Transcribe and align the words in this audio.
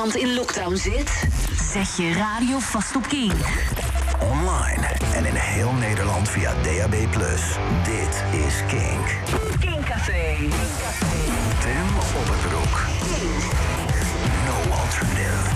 Nederland 0.00 0.28
in 0.28 0.34
lockdown 0.34 0.76
zit? 0.76 1.24
Zet 1.72 1.96
je 1.96 2.12
radio 2.12 2.58
vast 2.58 2.96
op 2.96 3.06
King. 3.06 3.32
Online 4.20 4.86
en 5.14 5.24
in 5.24 5.34
heel 5.34 5.72
Nederland 5.72 6.28
via 6.28 6.54
DAB+. 6.62 6.94
Dit 7.84 8.24
is 8.46 8.62
King. 8.68 9.04
King 9.60 9.84
Café. 9.84 10.36
Tim 11.60 11.88
op 12.16 12.28
het 12.28 12.48
broek. 12.48 12.86
King. 13.14 13.42
No 14.46 14.72
alternative. 14.72 15.50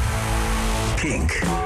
King. 0.97 1.64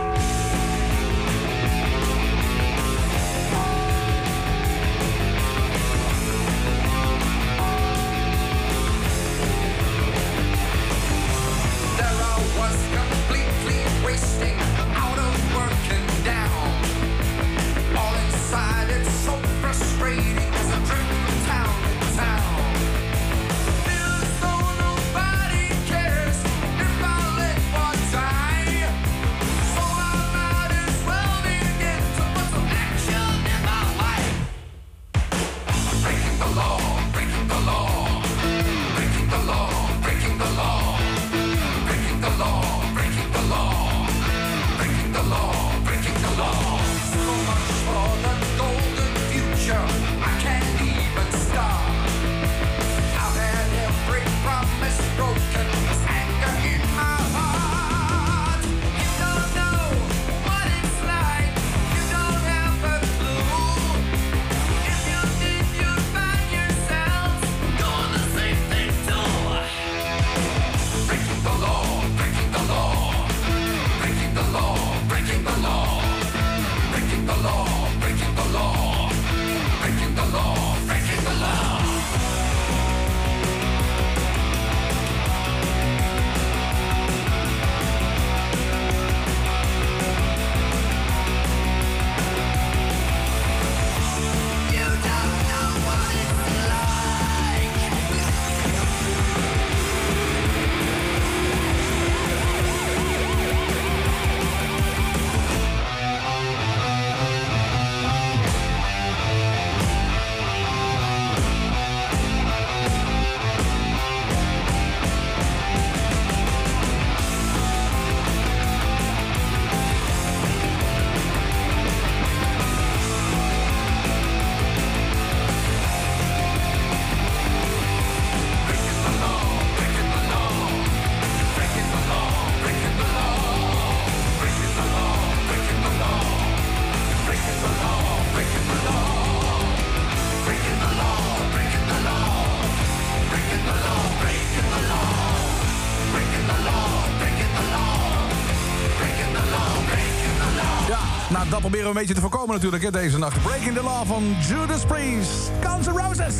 dat 151.50 151.60
proberen 151.60 151.84
we 151.84 151.90
een 151.90 151.98
beetje 151.98 152.14
te 152.14 152.20
voorkomen 152.20 152.54
natuurlijk 152.54 152.82
hè, 152.82 152.90
deze 152.90 153.18
nacht. 153.18 153.42
Breaking 153.42 153.74
the 153.74 153.82
Law 153.82 154.06
van 154.06 154.36
Judas 154.48 154.84
Priest. 154.84 155.50
Guns 155.60 155.86
N' 155.86 155.90
Roses. 155.90 156.34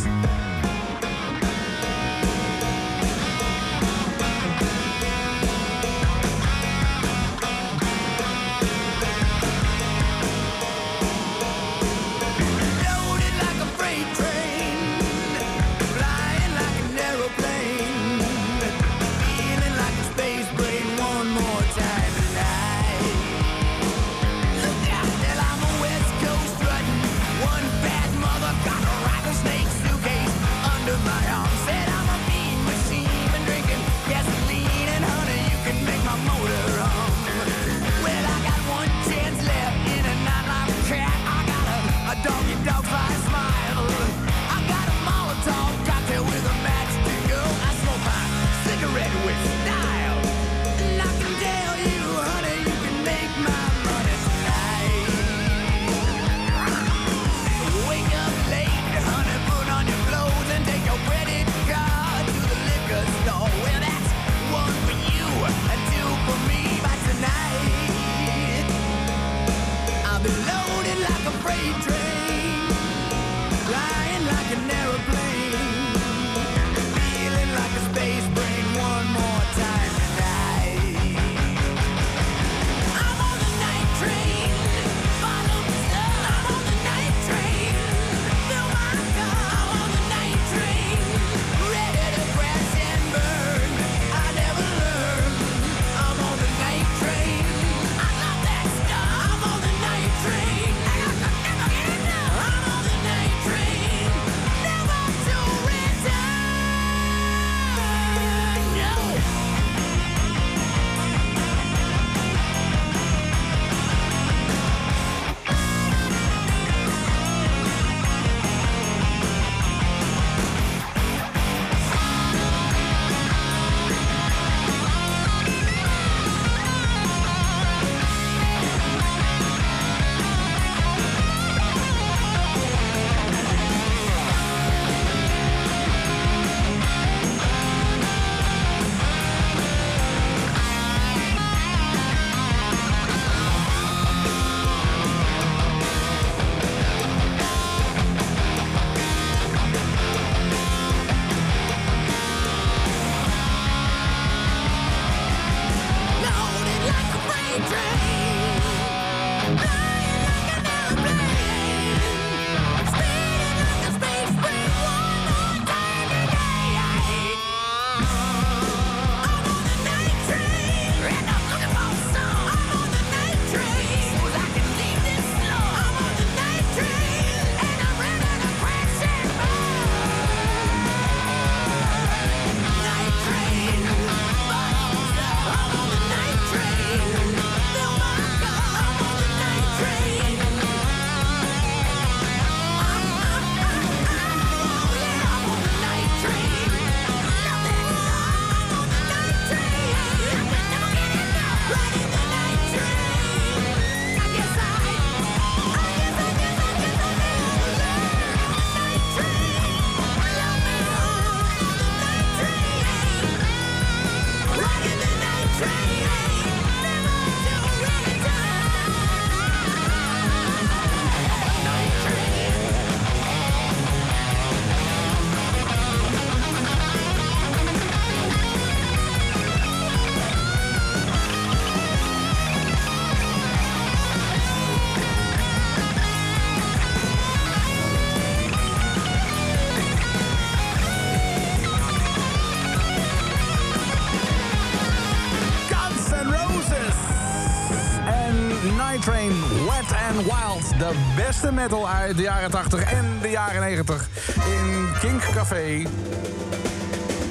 De 250.78 250.92
beste 251.16 251.52
metal 251.52 251.88
uit 251.88 252.16
de 252.16 252.22
jaren 252.22 252.50
80 252.50 252.92
en 252.92 253.18
de 253.22 253.28
jaren 253.30 253.60
90 253.60 254.08
in 254.46 254.88
Kink 255.00 255.22
Café. 255.34 255.86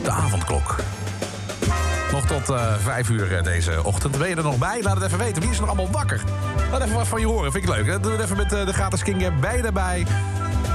De 0.04 0.10
avondklok. 0.10 0.76
Nog 2.12 2.26
tot 2.26 2.50
uh, 2.50 2.74
vijf 2.80 3.10
uur 3.10 3.32
uh, 3.32 3.44
deze 3.44 3.84
ochtend. 3.84 4.18
Ben 4.18 4.30
je 4.30 4.36
er 4.36 4.44
nog 4.44 4.58
bij? 4.58 4.82
Laat 4.82 4.96
het 4.96 5.06
even 5.06 5.18
weten. 5.18 5.42
Wie 5.42 5.52
is 5.52 5.56
er 5.56 5.66
nog 5.66 5.70
allemaal 5.70 5.92
wakker? 5.92 6.22
Laat 6.72 6.82
even 6.82 6.96
wat 6.96 7.08
van 7.08 7.20
je 7.20 7.26
horen. 7.26 7.52
Vind 7.52 7.64
ik 7.64 7.70
leuk. 7.70 7.86
Hè? 7.86 8.00
Doe 8.00 8.12
het 8.12 8.22
even 8.22 8.38
met 8.38 8.54
uh, 8.54 8.66
de 8.66 8.74
gratis 8.74 9.04
King 9.04 9.26
App. 9.26 9.42
Ben 9.42 9.58
je 9.58 9.64
erbij? 9.64 10.06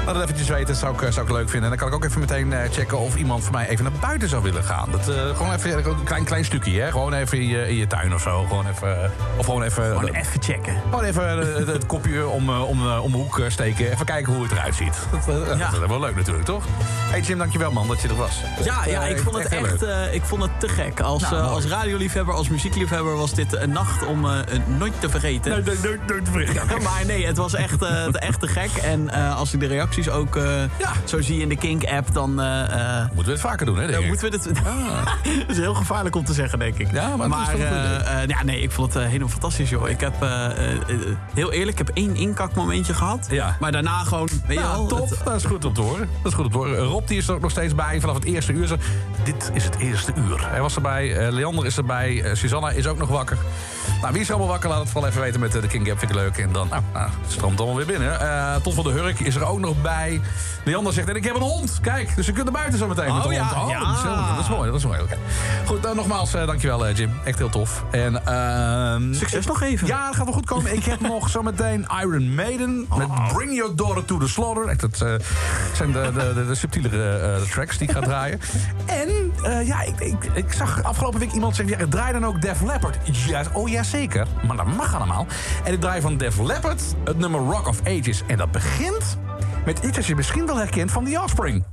Laat 0.06 0.14
het 0.14 0.24
eventjes 0.24 0.48
weten, 0.48 0.66
dat 0.66 0.76
zou 0.76 1.06
ik, 1.06 1.12
zou 1.12 1.26
ik 1.26 1.32
leuk 1.32 1.50
vinden. 1.50 1.70
En 1.70 1.76
dan 1.76 1.78
kan 1.78 1.88
ik 1.88 1.94
ook 1.94 2.04
even 2.04 2.20
meteen 2.20 2.52
uh, 2.52 2.58
checken 2.70 2.98
of 2.98 3.16
iemand 3.16 3.42
voor 3.42 3.52
mij 3.52 3.68
even 3.68 3.84
naar 3.84 3.92
buiten 4.00 4.28
zou 4.28 4.42
willen 4.42 4.64
gaan. 4.64 4.90
Dat, 4.90 5.08
uh, 5.08 5.36
gewoon 5.36 5.52
even 5.52 5.86
een 5.86 6.04
klein, 6.04 6.24
klein 6.24 6.44
stukje, 6.44 6.80
hè? 6.80 6.90
Gewoon 6.90 7.12
even 7.12 7.38
in 7.38 7.48
je, 7.48 7.68
in 7.68 7.76
je 7.76 7.86
tuin 7.86 8.14
of 8.14 8.20
zo. 8.20 8.44
Gewoon 8.44 8.66
even, 8.66 9.10
of 9.36 9.44
gewoon 9.44 9.62
even... 9.62 9.84
Gewoon 9.84 10.14
even 10.14 10.42
checken. 10.42 10.74
Gewoon 10.90 11.04
even 11.04 11.38
het, 11.56 11.66
het 11.66 11.86
kopje 11.86 12.28
om, 12.28 12.50
om, 12.50 12.88
om 12.96 13.10
de 13.10 13.16
hoek 13.16 13.40
steken. 13.48 13.92
Even 13.92 14.06
kijken 14.06 14.32
hoe 14.32 14.42
het 14.42 14.52
eruit 14.52 14.74
ziet. 14.74 14.94
Dat, 15.26 15.58
ja. 15.58 15.70
dat 15.70 15.82
is 15.82 15.88
wel 15.88 16.00
leuk 16.00 16.16
natuurlijk, 16.16 16.44
toch? 16.44 16.64
Hey 17.10 17.20
Jim, 17.20 17.38
dankjewel 17.38 17.72
man 17.72 17.88
dat 17.88 18.00
je 18.00 18.08
er 18.08 18.16
was. 18.16 18.40
Ja, 18.64 18.86
ja 18.86 19.04
ik, 19.04 19.18
vond 19.18 19.36
het 19.36 19.48
echt, 19.48 19.64
echt 19.64 19.82
uh, 19.82 20.14
ik 20.14 20.22
vond 20.22 20.42
het 20.42 20.60
te 20.60 20.68
gek. 20.68 21.00
Als, 21.00 21.22
nou, 21.22 21.42
als 21.42 21.66
radioliefhebber, 21.66 22.34
als 22.34 22.48
muziekliefhebber 22.48 23.16
was 23.16 23.34
dit 23.34 23.56
een 23.56 23.72
nacht 23.72 24.06
om 24.06 24.26
nooit 24.78 25.00
te 25.00 25.08
vergeten. 25.08 25.50
Nee, 25.50 25.62
nooit, 25.62 25.82
nooit, 25.82 26.06
nooit 26.06 26.24
te 26.24 26.30
vergeten. 26.30 26.82
maar 26.88 27.06
nee, 27.06 27.26
het 27.26 27.36
was 27.36 27.54
echt, 27.54 27.82
echt 28.12 28.40
te 28.40 28.48
gek. 28.48 28.70
En 28.82 29.10
als 29.10 29.52
ik 29.52 29.60
de 29.60 29.66
reacties 29.94 30.10
ook... 30.10 30.34
Ja. 30.78 30.92
Zo 31.04 31.20
zie 31.20 31.36
je 31.36 31.42
in 31.42 31.48
de 31.48 31.56
Kink-app 31.56 32.14
dan... 32.14 32.40
Uh, 32.40 32.98
moeten 32.98 33.24
we 33.24 33.30
het 33.30 33.40
vaker 33.40 33.66
doen, 33.66 33.78
hè, 33.78 33.86
denk 33.86 34.02
ik. 34.02 34.08
Moeten 34.08 34.30
we 34.30 34.38
dit... 34.38 34.58
Ah. 34.64 35.06
dat 35.46 35.50
is 35.50 35.56
heel 35.56 35.74
gevaarlijk 35.74 36.16
om 36.16 36.24
te 36.24 36.32
zeggen, 36.32 36.58
denk 36.58 36.78
ik. 36.78 36.92
Ja, 36.92 37.16
maar, 37.16 37.28
maar 37.28 37.56
uh, 37.56 38.26
ja, 38.26 38.42
nee, 38.44 38.60
ik 38.60 38.70
vond 38.70 38.94
het 38.94 39.04
helemaal 39.04 39.28
fantastisch, 39.28 39.70
joh. 39.70 39.88
Ik 39.88 40.00
heb, 40.00 40.14
heel 41.34 41.52
eerlijk, 41.52 41.78
ik 41.80 41.86
heb 41.86 41.96
één 41.96 42.16
inkakmomentje 42.16 42.94
gehad. 42.94 43.26
Ja. 43.30 43.56
Maar 43.60 43.72
daarna 43.72 44.04
gewoon, 44.04 44.28
weet 44.46 44.58
je 44.58 44.64
wel... 44.64 44.86
top, 44.86 45.20
dat 45.24 45.34
is 45.34 45.44
goed 45.44 45.64
om 45.64 45.74
te 45.74 45.80
horen. 45.80 46.08
Dat 46.22 46.32
is 46.32 46.34
goed 46.34 46.44
om 46.44 46.50
te 46.50 46.56
horen. 46.56 46.78
Rob 46.78 47.06
die 47.06 47.18
is 47.18 47.28
er 47.28 47.34
ook 47.34 47.40
nog 47.40 47.50
steeds 47.50 47.74
bij, 47.74 48.00
vanaf 48.00 48.14
het 48.14 48.24
eerste 48.24 48.52
uur. 48.52 48.78
Dit 49.24 49.50
is 49.54 49.64
het 49.64 49.76
eerste 49.76 50.12
uur. 50.16 50.50
Hij 50.50 50.60
was 50.60 50.74
erbij, 50.74 51.30
Leander 51.32 51.66
is 51.66 51.76
erbij, 51.76 52.30
Susanna 52.32 52.70
is 52.70 52.86
ook 52.86 52.98
nog 52.98 53.08
wakker. 53.08 53.38
Nou, 54.00 54.12
wie 54.12 54.22
is 54.22 54.30
allemaal 54.30 54.48
wakker? 54.48 54.68
Laat 54.68 54.80
het 54.80 54.90
vooral 54.90 55.10
even 55.10 55.22
weten 55.22 55.40
met 55.40 55.52
de 55.52 55.66
King 55.66 55.86
Gap. 55.86 55.98
Vind 55.98 56.10
ik 56.10 56.16
leuk. 56.16 56.36
En 56.36 56.52
dan, 56.52 56.68
nou, 56.68 56.82
nou 56.92 57.10
het 57.22 57.32
stroomt 57.32 57.58
allemaal 57.58 57.76
weer 57.76 57.86
binnen. 57.86 58.18
Uh, 58.22 58.54
Tot 58.56 58.74
van 58.74 58.84
de 58.84 58.90
Hurk 58.90 59.20
is 59.20 59.34
er 59.34 59.44
ook 59.44 59.58
nog 59.58 59.81
bij. 59.82 60.20
Leander 60.64 60.92
zegt, 60.92 61.08
en 61.08 61.16
ik 61.16 61.24
heb 61.24 61.34
een 61.34 61.40
hond. 61.40 61.78
Kijk, 61.80 62.16
dus 62.16 62.26
ze 62.26 62.32
kunnen 62.32 62.52
buiten 62.52 62.78
zo 62.78 62.86
meteen 62.88 63.08
oh, 63.08 63.14
met 63.14 63.24
de 63.24 63.32
ja, 63.32 63.44
hond. 63.44 63.62
Oh, 63.62 63.70
ja. 63.70 64.34
dat 64.34 64.44
is 64.44 64.50
mooi. 64.50 64.70
Dat 64.70 64.78
is 64.78 64.86
mooi. 64.86 65.00
Okay. 65.00 65.18
Goed, 65.66 65.86
uh, 65.86 65.92
nogmaals, 65.92 66.34
uh, 66.34 66.46
dankjewel 66.46 66.88
uh, 66.88 66.96
Jim. 66.96 67.10
Echt 67.24 67.38
heel 67.38 67.48
tof. 67.48 67.84
En, 67.90 68.22
uh, 68.28 69.14
Succes 69.18 69.46
nog 69.46 69.62
even. 69.62 69.86
Ja, 69.86 70.06
dat 70.06 70.16
gaat 70.16 70.24
wel 70.24 70.34
goed 70.34 70.46
komen. 70.46 70.74
ik 70.74 70.84
heb 70.84 71.00
nog 71.14 71.28
zometeen 71.28 71.86
Iron 72.00 72.34
Maiden 72.34 72.86
met 72.96 73.06
oh. 73.06 73.34
Bring 73.34 73.54
Your 73.54 73.76
Daughter 73.76 74.04
to 74.04 74.18
the 74.18 74.28
Slaughter. 74.28 74.68
Echt, 74.68 74.80
dat 74.80 74.96
zijn 75.72 75.92
de, 75.92 76.10
de, 76.14 76.32
de, 76.34 76.46
de 76.46 76.54
subtielere 76.54 77.42
tracks 77.50 77.78
die 77.78 77.88
ik 77.88 77.94
ga 77.94 78.00
draaien. 78.00 78.40
En 78.86 79.32
ja, 79.64 79.82
ik, 79.82 80.00
ik, 80.00 80.24
ik, 80.34 80.52
zag 80.52 80.82
afgelopen 80.82 81.20
week 81.20 81.32
iemand 81.32 81.56
zeggen, 81.56 81.78
ja, 81.78 81.86
draai 81.88 82.12
dan 82.12 82.26
ook 82.26 82.42
Def 82.42 82.60
Leppard. 82.60 82.96
Ja, 83.26 83.42
oh 83.52 83.68
ja, 83.68 83.82
zeker. 83.82 84.26
Maar 84.46 84.56
dat 84.56 84.66
mag 84.66 84.94
allemaal. 84.94 85.26
En 85.64 85.72
ik 85.72 85.80
draai 85.80 86.00
van 86.00 86.16
Def 86.16 86.38
Leppard 86.38 86.82
het 87.04 87.18
nummer 87.18 87.40
Rock 87.40 87.66
of 87.68 87.80
Ages. 87.86 88.22
En 88.26 88.36
dat 88.36 88.52
begint 88.52 89.18
met 89.64 89.78
iets 89.78 89.96
dat 89.96 90.06
je 90.06 90.14
misschien 90.14 90.46
wel 90.46 90.56
herkent 90.56 90.90
van 90.90 91.04
The 91.04 91.20
Offspring. 91.22 91.64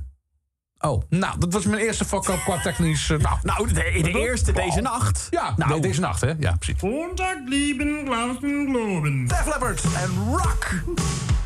Oh, 0.78 1.02
nou, 1.08 1.38
dat 1.38 1.52
was 1.52 1.64
mijn 1.64 1.82
eerste 1.82 2.04
fuck-up 2.04 2.38
qua 2.44 2.60
technisch... 2.60 3.08
Uh, 3.08 3.18
nou, 3.18 3.38
nou, 3.42 3.68
de, 3.68 3.74
de, 3.74 4.02
de 4.02 4.10
eerste 4.10 4.52
deze 4.52 4.80
nacht. 4.80 5.26
Ja, 5.30 5.54
nou. 5.56 5.74
de, 5.74 5.80
deze 5.80 6.00
nacht, 6.00 6.20
hè? 6.20 6.32
Ja, 6.38 6.56
precies. 6.56 6.82
Montag 6.82 7.34
lieben, 7.46 8.06
glauben, 8.06 8.68
globen. 8.70 9.26
Def 9.26 9.46
Leppard 9.46 9.82
en 9.82 10.28
Rock. 10.28 10.82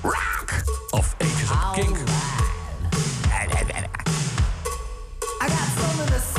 Rock 0.03 0.51
of 0.91 1.15
Ages 1.19 1.51
of 1.51 1.73
Kink. 1.73 1.97
I 5.41 5.49
got 5.49 6.09
to 6.09 6.19
say. 6.19 6.34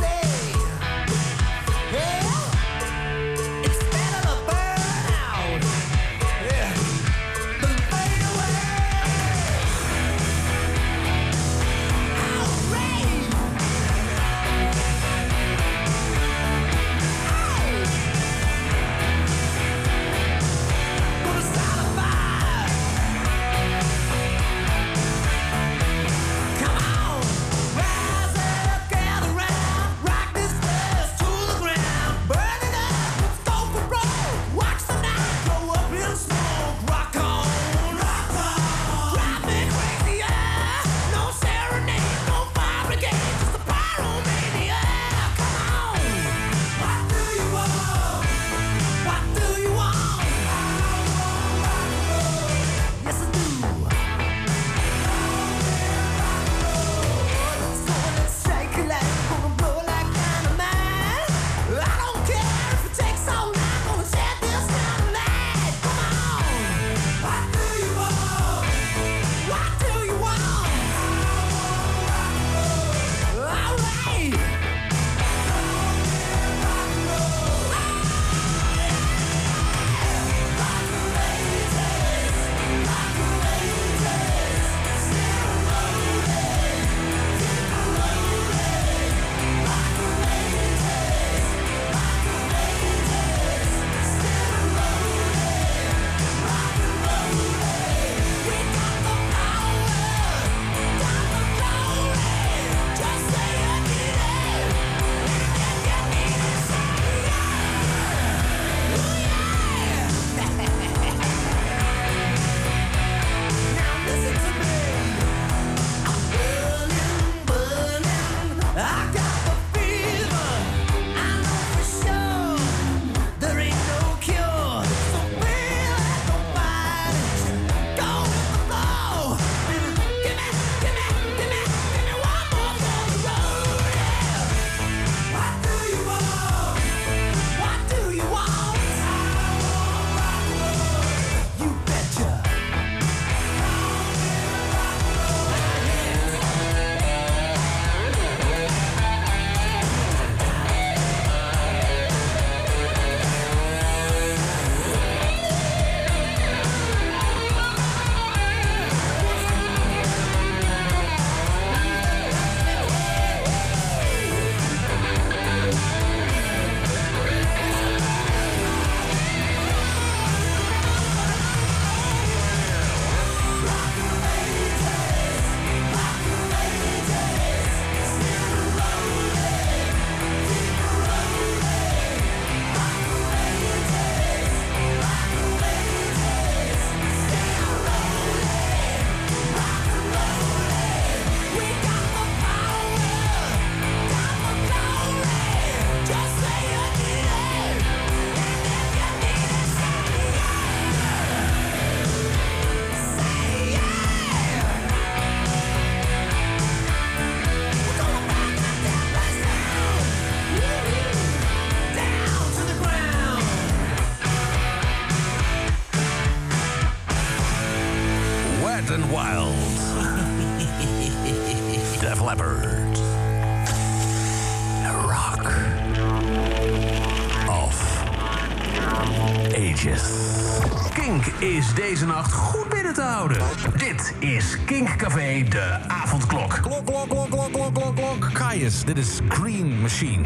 Nacht 232.25 232.33
goed 232.33 232.69
binnen 232.69 232.93
te 232.93 233.01
houden. 233.01 233.41
Dit 233.77 234.13
is 234.19 234.57
Kink 234.65 234.95
Café, 234.97 235.43
de 235.49 235.77
avondklok. 235.87 236.59
Klok, 236.61 236.85
klok, 236.85 237.09
klok, 237.09 237.29
klok, 237.29 237.51
klok, 237.51 237.73
klok, 237.73 237.95
klok. 237.95 238.29
Kaius, 238.33 238.83
dit 238.83 238.97
is 238.97 239.19
Green 239.27 239.81
Machine. 239.81 240.25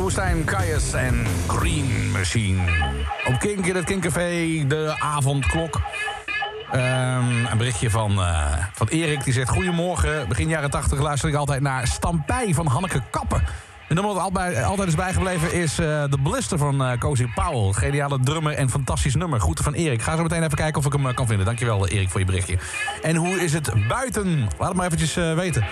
De 0.00 0.06
woestijn, 0.06 0.44
Kaius 0.44 0.92
en 0.92 1.26
Green 1.46 2.10
Machine. 2.12 2.60
Op 3.26 3.38
Kink 3.38 3.66
in 3.66 3.74
het 3.74 3.84
Kinkcafé, 3.84 4.64
de 4.66 4.96
avondklok. 4.98 5.80
Ehm, 6.70 7.46
een 7.46 7.58
berichtje 7.58 7.90
van, 7.90 8.20
eh, 8.20 8.52
van 8.72 8.88
Erik, 8.88 9.24
die 9.24 9.32
zegt... 9.32 9.48
Goedemorgen, 9.48 10.28
begin 10.28 10.48
jaren 10.48 10.70
80 10.70 11.00
luister 11.00 11.28
ik 11.28 11.34
altijd 11.34 11.60
naar 11.60 11.86
Stampij 11.86 12.54
van 12.54 12.66
Hanneke 12.66 13.02
Kappen. 13.10 13.42
En 13.88 13.94
nummer 13.94 14.14
wat 14.14 14.22
altijd, 14.22 14.88
is 14.88 14.94
bijgebleven 14.94 15.52
is 15.52 15.78
eh 15.78 16.04
The 16.04 16.18
Blister 16.22 16.58
van 16.58 16.84
eh 16.84 16.98
Cozy 16.98 17.26
Powell. 17.34 17.72
Geniale 17.72 18.18
drummer 18.20 18.52
en 18.52 18.70
fantastisch 18.70 19.14
nummer. 19.14 19.40
Groeten 19.40 19.64
van 19.64 19.72
Erik. 19.74 20.02
Ga 20.02 20.16
zo 20.16 20.22
meteen 20.22 20.42
even 20.42 20.56
kijken 20.56 20.80
of 20.80 20.86
ik 20.86 20.92
hem 20.92 21.14
kan 21.14 21.26
vinden. 21.26 21.46
Dankjewel 21.46 21.88
Erik 21.88 22.10
voor 22.10 22.20
je 22.20 22.26
berichtje. 22.26 22.58
En 23.02 23.16
hoe 23.16 23.42
is 23.42 23.52
het 23.52 23.88
buiten? 23.88 24.48
Laat 24.58 24.68
het 24.68 24.76
maar 24.76 24.86
eventjes 24.86 25.14
weten. 25.14 25.66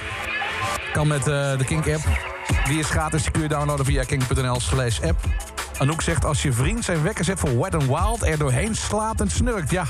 Kan 0.93 1.07
met 1.07 1.25
de 1.25 1.65
Kink-app. 1.67 2.37
Die 2.69 2.79
is 2.79 2.91
gratis. 2.91 3.31
Kun 3.31 3.49
downloaden 3.49 3.85
via 3.85 4.05
kink.nl 4.05 4.61
slash 4.61 5.01
app. 5.01 5.25
Anouk 5.79 6.03
zegt, 6.03 6.25
als 6.25 6.43
je 6.43 6.53
vriend 6.53 6.85
zijn 6.85 7.03
wekker 7.03 7.25
zet 7.25 7.39
voor 7.39 7.59
Wet 7.61 7.73
n 7.73 7.87
Wild... 7.87 8.23
er 8.23 8.39
doorheen 8.39 8.75
slaat 8.75 9.21
en 9.21 9.31
snurkt, 9.31 9.71
ja, 9.71 9.85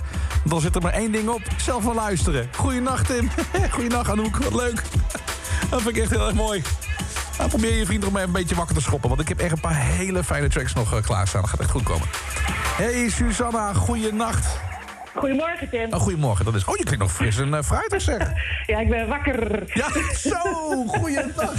dan 0.45 0.61
zit 0.61 0.75
er 0.75 0.83
maar 0.83 0.93
één 0.93 1.13
ding 1.13 1.29
op. 1.29 1.41
Zelf 1.57 1.83
van 1.83 1.95
luisteren. 1.95 2.49
Goeienacht, 2.57 3.07
Tim. 3.07 3.31
Goeienacht, 3.71 4.11
Anouk. 4.11 4.37
Wat 4.37 4.55
leuk. 4.55 4.83
Dat 5.71 5.83
vind 5.83 5.97
ik 5.97 6.03
echt 6.03 6.11
heel 6.11 6.27
erg 6.27 6.35
mooi. 6.35 6.63
Nou, 7.39 7.51
probeer 7.51 7.75
je 7.75 7.87
vriend 7.87 8.05
om 8.05 8.17
even 8.17 8.27
een 8.27 8.33
beetje 8.33 8.55
wakker 8.55 8.75
te 8.75 8.83
schoppen... 8.83 9.09
want 9.09 9.21
ik 9.21 9.29
heb 9.29 9.39
echt 9.39 9.53
een 9.53 9.61
paar 9.61 9.77
hele 9.77 10.25
fijne 10.25 10.49
tracks 10.49 10.73
nog 10.73 10.95
uh, 10.95 11.03
klaarstaan. 11.03 11.41
Dat 11.41 11.51
gaat 11.51 11.61
echt 11.61 11.71
goed 11.71 11.83
komen. 11.83 12.09
Hey, 12.77 13.09
Susanna. 13.11 13.73
Goeienacht. 13.75 14.68
Goedemorgen, 15.15 15.69
Tim. 15.71 15.93
Oh, 15.93 16.01
goedemorgen. 16.01 16.45
Dat 16.45 16.55
is... 16.55 16.65
Oh, 16.65 16.77
je 16.77 16.85
klinkt 16.85 17.03
nog 17.03 17.13
fris 17.13 17.39
en 17.39 17.49
uh, 17.49 17.63
fruitig, 17.63 18.01
zeg. 18.01 18.19
Ja, 18.67 18.79
ik 18.79 18.89
ben 18.89 19.09
wakker. 19.09 19.63
Ja, 19.75 19.89
zo. 20.15 20.37
Goeiedag. 20.87 21.53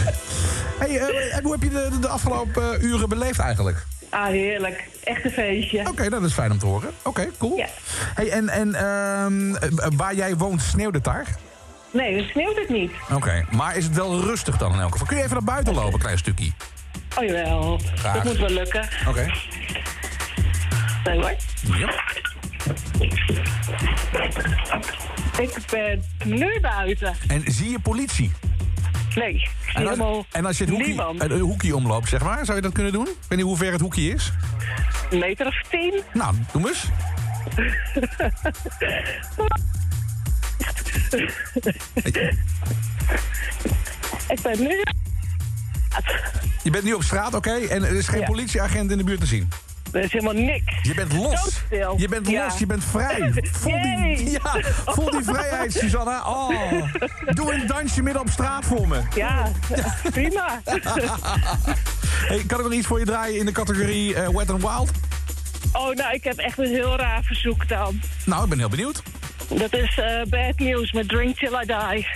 Hey, 0.79 0.89
uh, 0.89 1.35
en 1.35 1.43
hoe 1.43 1.51
heb 1.51 1.63
je 1.63 1.69
de, 1.69 1.99
de 1.99 2.07
afgelopen 2.07 2.63
uh, 2.63 2.83
uren 2.83 3.09
beleefd 3.09 3.39
eigenlijk? 3.39 3.85
Ah, 4.09 4.25
heerlijk. 4.25 4.87
Echt 5.03 5.25
een 5.25 5.31
feestje. 5.31 5.79
Oké, 5.79 5.89
okay, 5.89 6.09
dat 6.09 6.23
is 6.23 6.33
fijn 6.33 6.51
om 6.51 6.59
te 6.59 6.65
horen. 6.65 6.89
Oké, 6.89 7.09
okay, 7.09 7.31
cool. 7.37 7.57
Ja. 7.57 7.67
Hey, 8.15 8.29
en 8.29 8.49
en 8.49 8.67
uh, 8.67 9.87
waar 9.95 10.15
jij 10.15 10.35
woont, 10.35 10.61
sneeuwt 10.61 10.93
het 10.93 11.03
daar? 11.03 11.25
Nee, 11.91 12.17
dan 12.17 12.25
sneeuwt 12.25 12.55
het 12.55 12.69
niet. 12.69 12.91
Oké, 13.03 13.15
okay. 13.15 13.45
maar 13.51 13.77
is 13.77 13.83
het 13.83 13.95
wel 13.95 14.21
rustig 14.21 14.57
dan 14.57 14.73
in 14.73 14.79
elk 14.79 14.91
geval? 14.91 15.07
Kun 15.07 15.17
je 15.17 15.23
even 15.23 15.35
naar 15.35 15.43
buiten 15.43 15.73
lopen, 15.73 15.93
een 15.93 15.99
klein 15.99 16.17
stukje? 16.17 16.51
Oh 17.17 17.25
jawel, 17.25 17.79
Graag. 17.95 18.13
dat 18.13 18.23
moet 18.23 18.37
wel 18.37 18.49
lukken. 18.49 18.89
Oké. 19.07 19.31
Nee 21.03 21.21
hoor. 21.21 21.35
Ja. 21.77 21.93
Ik 25.39 25.57
ben 25.71 26.03
nu 26.25 26.59
buiten. 26.61 27.15
En 27.27 27.41
zie 27.45 27.69
je 27.69 27.79
politie? 27.79 28.31
Nee, 29.15 29.47
En 29.73 29.81
als, 29.81 29.89
helemaal 29.89 30.25
en 30.31 30.45
als 30.45 30.57
je 30.57 30.63
het 30.63 30.73
hoekje, 30.73 30.87
niemand. 30.87 31.21
het 31.21 31.31
hoekje 31.39 31.75
omloopt, 31.75 32.09
zeg 32.09 32.23
maar, 32.23 32.45
zou 32.45 32.57
je 32.57 32.63
dat 32.63 32.73
kunnen 32.73 32.93
doen? 32.93 33.07
Ik 33.07 33.15
weet 33.27 33.37
niet 33.37 33.47
hoe 33.47 33.57
ver 33.57 33.71
het 33.71 33.81
hoekje 33.81 34.01
is. 34.13 34.31
Een 35.09 35.19
meter 35.19 35.47
of 35.47 35.61
tien. 35.69 36.01
Nou, 36.13 36.35
doe 36.51 36.67
eens. 36.67 36.85
Ik 44.29 44.41
ben 44.41 44.59
nu... 44.59 44.83
Je 46.63 46.69
bent 46.69 46.83
nu 46.83 46.93
op 46.93 47.03
straat, 47.03 47.33
oké? 47.33 47.51
En 47.51 47.83
er 47.83 47.95
is 47.95 48.07
geen 48.07 48.19
Ja. 48.19 48.25
politieagent 48.25 48.91
in 48.91 48.97
de 48.97 49.03
buurt 49.03 49.19
te 49.19 49.25
zien. 49.25 49.49
Er 49.91 50.01
is 50.03 50.11
helemaal 50.11 50.33
niks. 50.43 50.73
Je 50.81 50.93
bent 50.93 51.13
los. 51.13 51.41
Doodstil. 51.41 51.93
Je 51.97 52.07
bent 52.07 52.27
Ja. 52.29 52.43
los, 52.45 52.59
je 52.59 52.65
bent 52.65 52.83
vrij. 52.83 53.31
Voel 53.61 53.81
die, 53.81 54.31
ja, 54.43 54.55
voel 54.85 55.11
die 55.11 55.23
vrijheid, 55.23 55.73
Susanna. 55.73 56.23
Oh, 56.25 56.83
doe 57.25 57.53
een 57.53 57.67
dansje 57.67 58.01
midden 58.03 58.21
op 58.21 58.29
straat 58.29 58.65
voor 58.65 58.87
me. 58.87 58.99
Ja, 59.15 59.51
prima. 60.11 60.61
Hey, 62.27 62.43
kan 62.47 62.57
ik 62.59 62.63
nog 62.65 62.73
iets 62.73 62.87
voor 62.87 62.99
je 62.99 63.05
draaien 63.05 63.39
in 63.39 63.45
de 63.45 63.51
categorie 63.51 64.15
eh, 64.15 64.27
Wet 64.29 64.49
and 64.49 64.61
Wild? 64.61 64.91
Oh, 65.71 65.95
nou, 65.95 66.13
ik 66.13 66.23
heb 66.23 66.37
echt 66.37 66.57
een 66.57 66.65
heel 66.65 66.95
raar 66.97 67.23
verzoek 67.23 67.67
dan. 67.67 67.99
Nou, 68.25 68.43
ik 68.43 68.49
ben 68.49 68.59
heel 68.59 68.69
benieuwd. 68.69 69.01
Dat 69.47 69.73
is 69.73 69.97
eh, 69.97 70.21
Bad 70.29 70.59
News 70.59 70.91
met 70.91 71.09
Drink 71.09 71.37
Till 71.37 71.53
I 71.63 71.65
Die. 71.65 72.07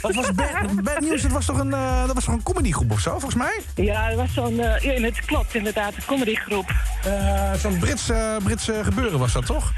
Wat 0.00 0.14
was 0.14 0.34
Bad, 0.34 0.82
Bad 0.82 1.00
News? 1.00 1.22
Dat 1.22 1.30
was 1.30 1.44
toch 1.46 1.58
een, 1.58 1.74
eh, 1.74 2.04
dat 2.06 2.14
was 2.14 2.24
toch 2.24 2.34
een 2.34 2.42
comedygroep 2.42 2.90
of 2.92 3.00
zo, 3.00 3.10
volgens 3.10 3.34
mij? 3.34 3.60
Ja, 3.74 4.08
dat 4.08 4.16
was 4.16 4.32
zo'n... 4.34 4.60
eh, 4.60 4.80
ja, 4.98 5.02
het 5.02 5.24
klopt 5.24 5.54
inderdaad, 5.54 5.94
een 5.96 6.04
comedygroep. 6.06 6.70
Eh, 7.04 7.52
Zo'n 7.52 7.78
Brits, 7.78 8.08
eh, 8.08 8.36
Brits 8.44 8.68
eh, 8.68 8.84
gebeuren 8.84 9.18
was 9.18 9.32
dat, 9.32 9.46
toch? 9.46 9.72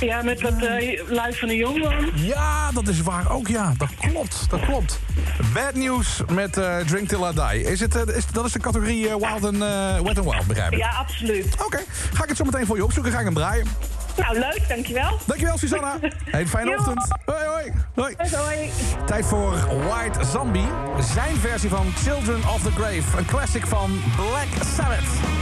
Ja, 0.00 0.22
met 0.22 0.40
wat 0.40 0.52
uh, 0.62 1.00
Luid 1.08 1.38
van 1.38 1.48
de 1.48 1.56
Jongman. 1.56 2.10
Ja, 2.14 2.72
dat 2.72 2.88
is 2.88 3.00
waar 3.00 3.30
ook, 3.30 3.48
ja. 3.48 3.72
Dat 3.78 3.88
klopt, 4.00 4.46
dat 4.50 4.60
klopt. 4.60 5.00
Bad 5.52 5.74
News 5.74 6.20
met 6.32 6.56
eh, 6.56 6.76
Drink 6.76 7.08
Till 7.08 7.22
I 7.22 7.34
Die. 7.34 7.62
Is 7.72 7.80
het, 7.80 7.94
is, 7.94 8.26
dat 8.32 8.44
is 8.44 8.52
de 8.52 8.58
categorie 8.58 9.02
Wild 9.08 9.44
and, 9.44 9.58
Wet 10.04 10.18
and 10.18 10.30
Wild, 10.30 10.46
begrijp 10.46 10.72
ik? 10.72 10.78
Ja, 10.78 10.88
absoluut. 10.88 11.54
Oké, 11.64 11.78
ga 12.12 12.22
ik 12.22 12.28
het 12.28 12.36
zo 12.38 12.44
meteen 12.44 12.66
voor 12.66 12.76
je 12.76 12.84
opzoeken. 12.84 13.12
Ga 13.12 13.18
ik 13.18 13.24
hem 13.24 13.34
draaien. 13.34 13.66
Nou, 14.16 14.38
leuk, 14.38 14.68
dankjewel. 14.68 15.18
Dankjewel, 15.26 15.58
Susanna. 15.58 15.94
Hey, 16.30 16.46
fijne 16.46 16.70
Jo. 16.70 16.76
ochtend. 16.76 17.06
Hoi, 17.24 17.44
hoi. 17.44 17.72
hoi. 17.94 18.14
Hoi, 18.16 18.36
hoi. 18.36 18.70
Tijd 19.06 19.26
voor 19.26 19.52
White 19.88 20.24
Zombie. 20.24 20.66
Zijn 21.14 21.36
versie 21.36 21.68
van 21.70 21.92
Children 21.96 22.40
of 22.54 22.62
the 22.62 22.70
Grave. 22.70 23.18
Een 23.18 23.24
classic 23.26 23.66
van 23.66 24.00
Black 24.16 24.64
Sabbath. 24.76 25.41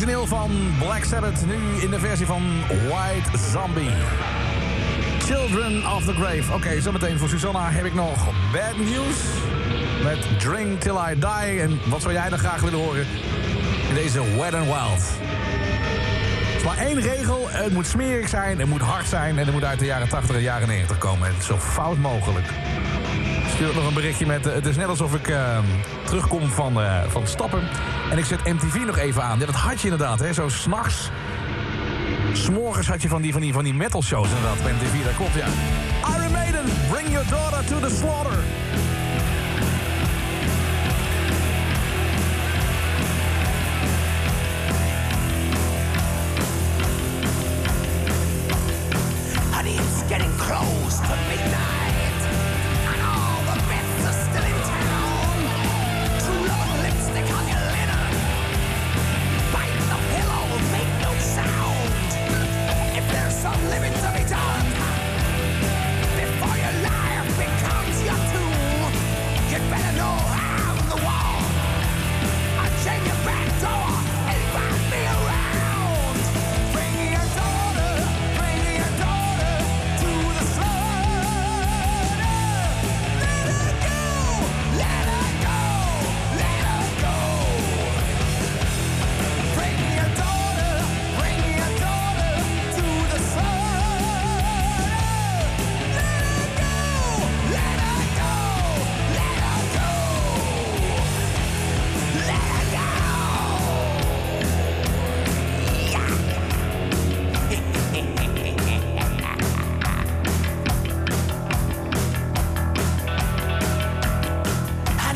Origineel 0.00 0.26
van 0.26 0.50
Black 0.78 1.04
Sabbath, 1.04 1.46
nu 1.46 1.82
in 1.82 1.90
de 1.90 1.98
versie 1.98 2.26
van 2.26 2.42
White 2.68 3.38
Zombie. 3.52 3.90
Children 5.18 5.92
of 5.96 6.04
the 6.04 6.12
Grave. 6.12 6.54
Oké, 6.54 6.80
zometeen 6.80 7.18
voor 7.18 7.28
Susanna 7.28 7.70
heb 7.70 7.84
ik 7.84 7.94
nog 7.94 8.24
bad 8.52 8.76
news. 8.76 9.16
Met 10.02 10.38
Drink 10.38 10.80
Till 10.80 10.96
I 11.10 11.18
Die. 11.18 11.60
En 11.60 11.80
wat 11.86 12.02
zou 12.02 12.14
jij 12.14 12.28
dan 12.28 12.38
graag 12.38 12.60
willen 12.60 12.78
horen 12.78 13.06
in 13.88 13.94
deze 13.94 14.36
Wet 14.36 14.52
n 14.52 14.64
Wild? 14.64 15.02
Er 16.50 16.56
is 16.56 16.62
maar 16.62 16.78
één 16.78 17.00
regel. 17.00 17.48
Het 17.48 17.72
moet 17.72 17.86
smerig 17.86 18.28
zijn, 18.28 18.58
het 18.58 18.68
moet 18.68 18.80
hard 18.80 19.08
zijn... 19.08 19.38
en 19.38 19.44
het 19.44 19.52
moet 19.52 19.64
uit 19.64 19.78
de 19.78 19.84
jaren 19.84 20.08
80 20.08 20.36
en 20.36 20.42
jaren 20.42 20.68
90 20.68 20.98
komen. 20.98 21.28
En 21.28 21.42
zo 21.42 21.56
fout 21.58 21.98
mogelijk. 21.98 22.46
Stuur 23.60 23.72
ook 23.72 23.78
nog 23.78 23.88
een 23.88 23.94
berichtje 23.94 24.26
met... 24.26 24.46
eh, 24.46 24.54
het 24.54 24.66
is 24.66 24.76
net 24.76 24.86
alsof 24.86 25.14
ik 25.14 25.28
eh, 25.28 25.58
terugkom 26.04 26.48
van, 26.48 26.80
eh, 26.80 27.02
van 27.08 27.26
stappen. 27.26 27.62
En 28.10 28.18
ik 28.18 28.24
zet 28.24 28.44
MTV 28.44 28.74
nog 28.86 28.98
even 28.98 29.22
aan. 29.22 29.38
Ja, 29.38 29.46
dat 29.46 29.54
had 29.54 29.80
je 29.80 29.88
inderdaad, 29.88 30.18
hè. 30.18 30.32
Zo 30.32 30.48
s'nachts. 30.48 31.10
S'morgens 32.32 32.88
had 32.88 33.02
je 33.02 33.08
van 33.08 33.22
die, 33.22 33.32
van 33.32 33.40
die, 33.40 33.52
van 33.52 33.64
die 33.64 33.74
metal 33.74 34.02
shows 34.02 34.28
inderdaad 34.28 34.58
op 34.58 34.64
MTV. 34.64 35.04
Dat 35.04 35.16
klopt, 35.16 35.34
ja. 35.34 35.46
Iron 36.16 36.32
Maiden, 36.32 36.64
bring 36.90 37.08
your 37.10 37.28
daughter 37.28 37.64
to 37.64 37.80
the 37.80 37.94
slaughter. 37.96 38.38
Honey, 49.50 49.76
getting 50.08 50.36
close 50.36 50.96
to 50.96 51.14
midnight, 51.28 51.79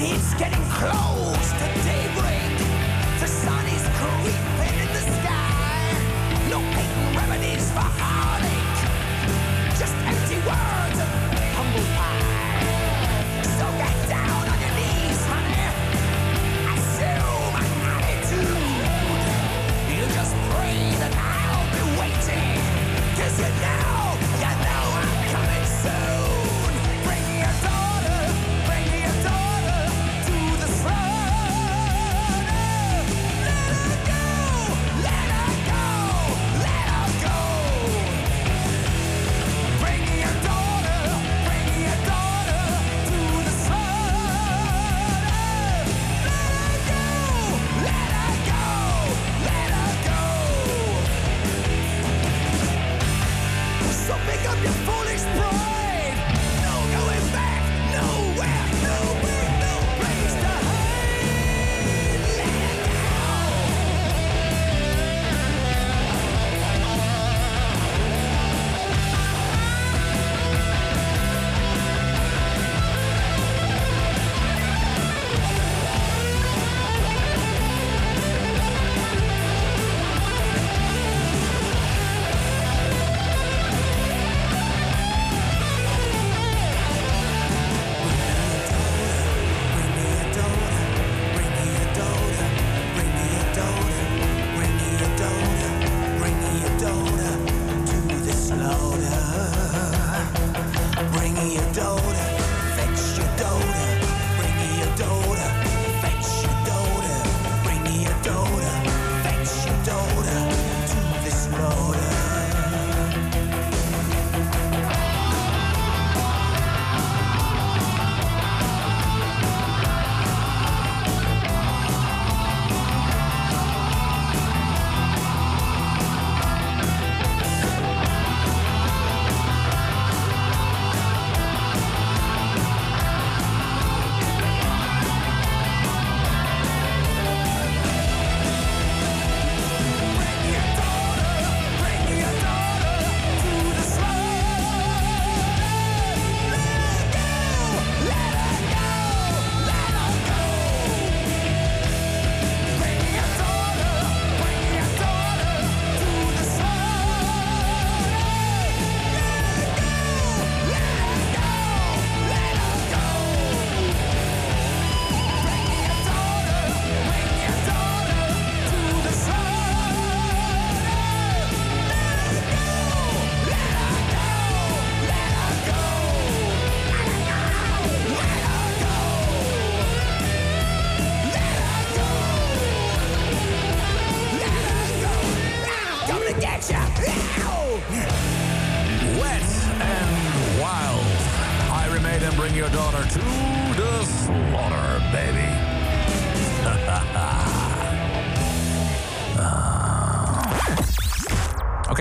It's 0.07 0.35
getting 0.35 0.62
close. 0.69 1.13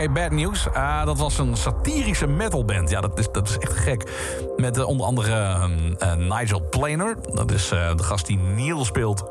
Bad 0.10 0.32
news. 0.32 0.68
Ah, 0.74 1.06
dat 1.06 1.18
was 1.18 1.38
een 1.38 1.58
satirische 1.58 2.28
metalband. 2.28 2.89
Ja, 2.89 3.02
dat 3.02 3.20
is, 3.20 3.28
dat 3.32 3.50
is 3.50 3.58
echt 3.58 3.78
gek. 3.78 4.04
Met 4.58 4.78
eh, 4.78 4.88
onder 4.88 5.06
andere 5.06 5.34
ehm, 5.34 5.94
eh, 6.00 6.13
Nigel 6.13 6.62
Planer. 6.70 7.18
Dat 7.34 7.52
is 7.52 7.72
eh, 7.72 7.96
de 7.96 8.04
gast 8.04 8.26
die 8.26 8.38
Neil 8.38 8.86
speelt. 8.86 9.24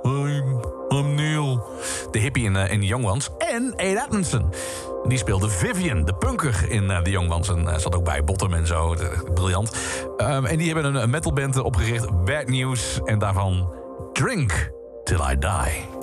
I'm, 0.88 1.14
Neil. 1.14 1.66
De 2.10 2.18
hippie 2.18 2.44
in, 2.44 2.56
in 2.56 2.80
The 2.80 2.86
Young 2.86 3.04
Ones. 3.04 3.28
En 3.38 3.72
Ade 3.76 4.02
Edmondson. 4.04 4.52
Die 5.08 5.18
speelde 5.18 5.48
Vivian, 5.48 6.04
de 6.04 6.14
punker 6.14 6.70
in 6.70 6.86
The 7.02 7.10
Young 7.10 7.32
Ones. 7.32 7.48
En 7.48 7.80
zat 7.80 7.96
ook 7.96 8.04
bij 8.04 8.24
Bottom 8.24 8.54
en 8.54 8.66
zo. 8.66 8.96
Briljant. 9.34 9.76
Ehm, 10.16 10.44
en 10.44 10.58
die 10.58 10.72
hebben 10.72 10.94
een 10.94 11.10
metalband 11.10 11.60
opgericht. 11.60 12.24
Bad 12.24 12.48
News. 12.48 13.00
En 13.04 13.18
daarvan 13.18 13.74
Drink 14.12 14.70
Till 15.04 15.20
I 15.30 15.38
Die. 15.38 16.01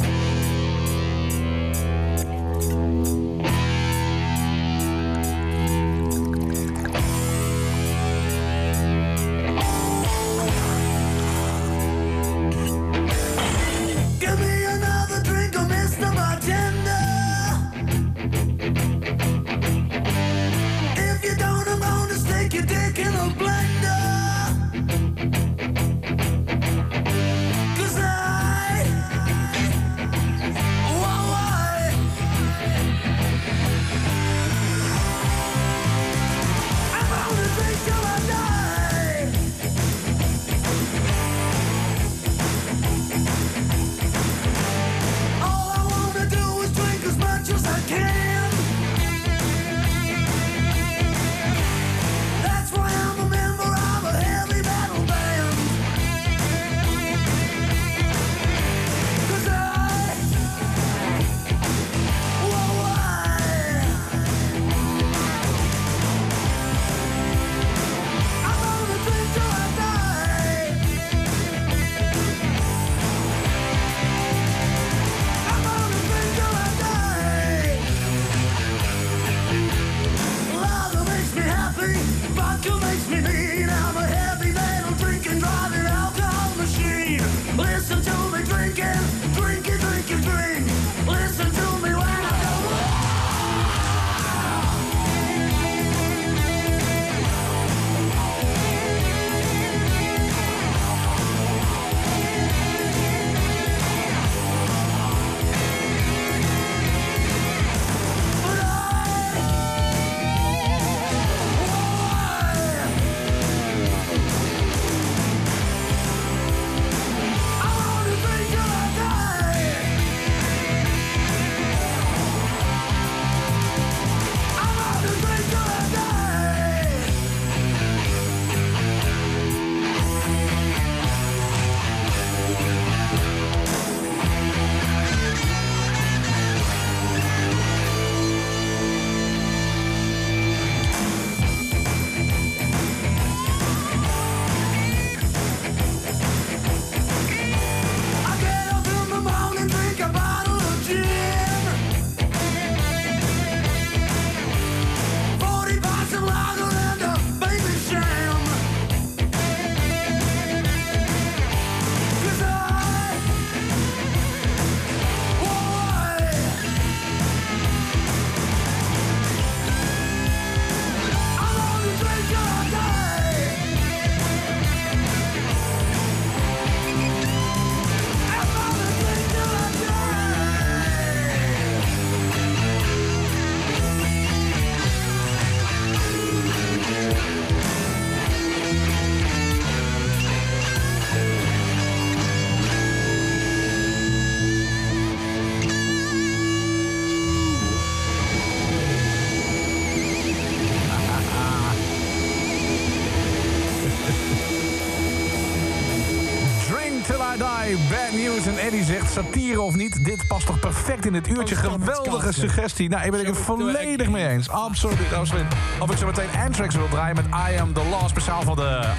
Zegt, 208.90 209.12
satire 209.12 209.62
of 209.62 209.76
niet, 209.76 210.06
dit 210.06 210.28
past 210.28 210.46
toch 210.46 210.60
perfect 210.60 211.06
in 211.06 211.14
dit 211.14 211.28
uurtje. 211.28 211.56
Geweldige 211.56 212.34
suggestie. 212.34 212.90
Nou, 212.90 213.06
ik 213.06 213.12
ben 213.12 213.20
ik 213.20 213.28
het 213.28 213.38
volledig 213.38 214.10
mee 214.10 214.28
eens. 214.28 214.50
Absoluut, 214.50 215.14
absoluut. 215.14 215.46
Of 215.80 215.92
ik 215.92 215.98
zo 215.98 216.06
meteen 216.06 216.30
Anthrax 216.46 216.76
wil 216.76 216.88
draaien 216.90 217.16
met 217.16 217.26
I 217.26 217.60
Am 217.60 217.74
The 217.74 217.84
Law. 217.90 218.08
Speciaal 218.08 218.42
voor 218.42 218.56
de 218.56 218.90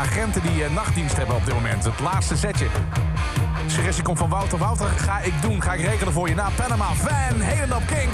agenten 0.00 0.42
die 0.42 0.64
eh, 0.64 0.74
nachtdienst 0.74 1.16
hebben 1.16 1.36
op 1.36 1.44
dit 1.44 1.54
moment. 1.54 1.84
Het 1.84 2.00
laatste 2.00 2.36
setje. 2.36 2.66
Suggestie 3.66 4.04
komt 4.04 4.18
van 4.18 4.28
Wouter. 4.28 4.58
Wouter, 4.58 4.86
ga 4.86 5.20
ik 5.20 5.42
doen. 5.42 5.62
Ga 5.62 5.72
ik 5.72 5.80
regelen 5.80 6.12
voor 6.12 6.28
je 6.28 6.34
na 6.34 6.48
Panama. 6.56 6.94
Van 6.94 7.40
Helen 7.40 7.76
op 7.76 7.86
Kink. 7.86 8.12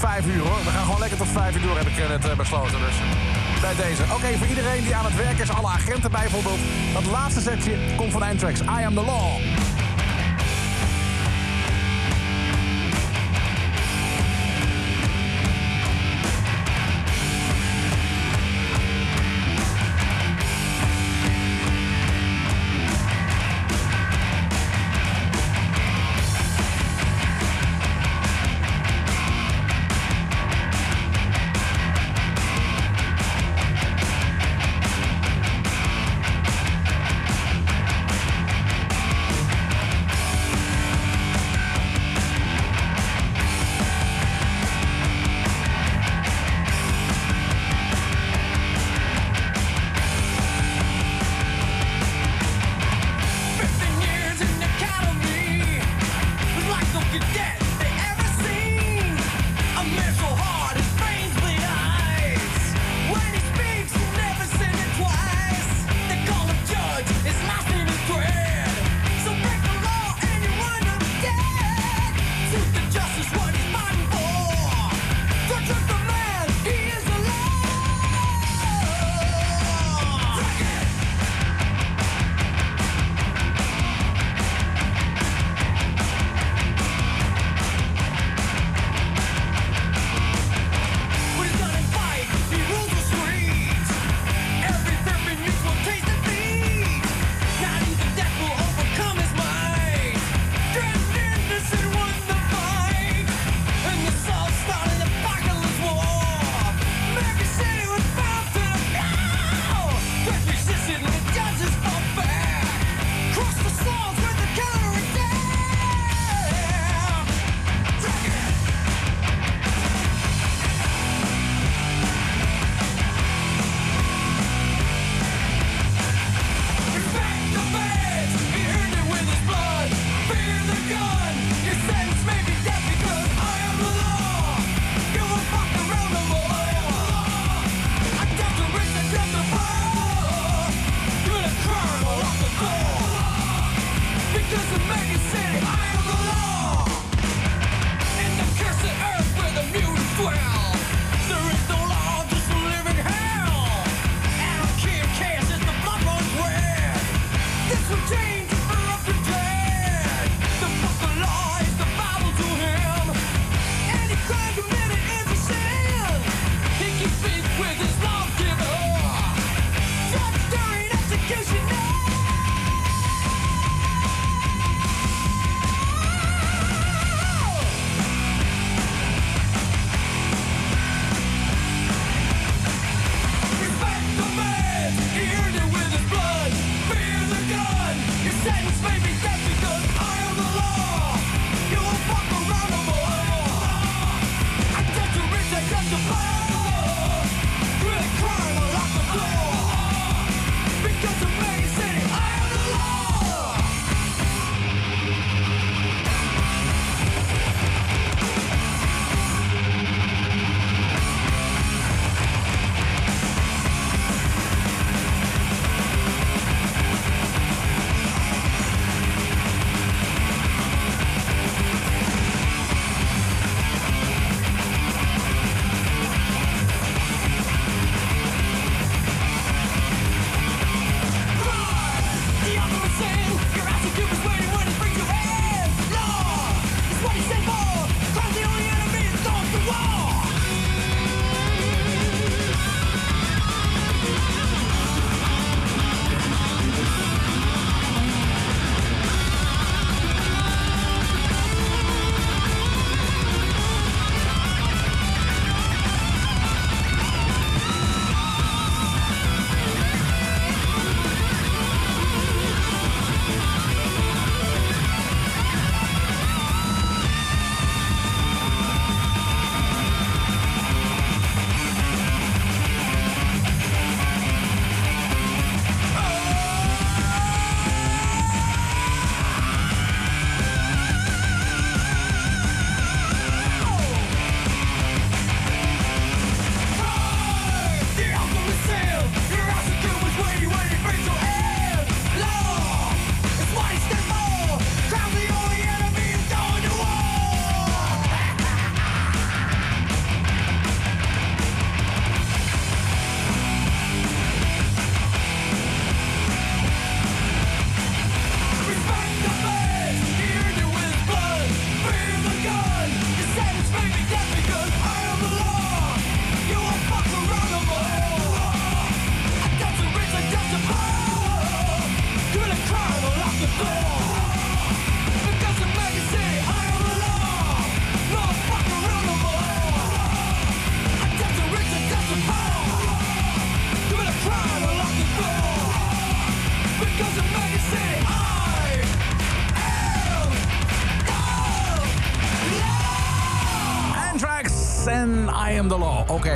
5 0.00 0.26
uur 0.26 0.42
hoor. 0.42 0.64
We 0.64 0.70
gaan 0.70 0.84
gewoon 0.84 1.00
lekker 1.00 1.18
tot 1.18 1.28
5 1.28 1.54
uur 1.56 1.62
door, 1.62 1.76
heb 1.76 1.86
ik 1.86 1.98
eh, 1.98 2.08
net 2.08 2.24
eh, 2.28 2.36
besloten. 2.36 2.78
Dus 2.86 2.96
bij 3.60 3.74
deze. 3.88 4.02
Oké, 4.02 4.28
voor 4.38 4.46
iedereen 4.46 4.82
die 4.82 4.94
aan 4.94 5.04
het 5.04 5.16
werk 5.16 5.38
is, 5.38 5.50
alle 5.50 5.66
agenten 5.66 6.10
bijvoorbeeld. 6.10 6.58
Dat 6.92 7.04
laatste 7.04 7.40
setje 7.40 7.74
komt 7.96 8.12
van 8.12 8.22
Antrax. 8.22 8.60
I 8.60 8.84
am 8.84 8.94
the 8.94 9.04
law. 9.04 9.28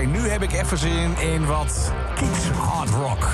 Nu 0.07 0.29
heb 0.29 0.43
ik 0.43 0.53
even 0.53 0.79
zin 0.79 1.19
in 1.19 1.47
wat 1.47 1.93
kitsch 2.15 2.51
hard 2.51 2.91
rock. 2.91 3.29